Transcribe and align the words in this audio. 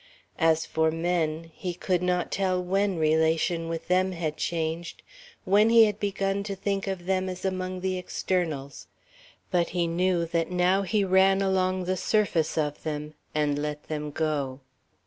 As 0.39 0.65
for 0.65 0.89
men, 0.89 1.51
he 1.53 1.75
could 1.75 2.01
not 2.01 2.31
tell 2.31 2.59
when 2.59 2.97
relation 2.97 3.69
with 3.69 3.87
them 3.87 4.13
had 4.13 4.35
changed, 4.35 5.03
when 5.45 5.69
he 5.69 5.85
had 5.85 5.99
begun 5.99 6.41
to 6.45 6.55
think 6.55 6.87
of 6.87 7.05
them 7.05 7.29
as 7.29 7.45
among 7.45 7.81
the 7.81 7.99
externals; 7.99 8.87
but 9.51 9.69
he 9.77 9.85
knew 9.85 10.25
that 10.25 10.49
now 10.49 10.81
he 10.81 11.03
ran 11.03 11.43
along 11.43 11.83
the 11.83 11.97
surface 11.97 12.57
of 12.57 12.81
them 12.81 13.13
and 13.35 13.59
let 13.59 13.83
them 13.89 14.09
go. 14.09 14.61